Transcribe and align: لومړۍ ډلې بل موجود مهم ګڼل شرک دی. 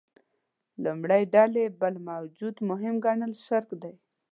لومړۍ 0.83 1.23
ډلې 1.35 1.65
بل 1.81 1.95
موجود 2.09 2.55
مهم 2.69 2.95
ګڼل 3.05 3.33
شرک 3.45 3.69
دی. 3.81 3.93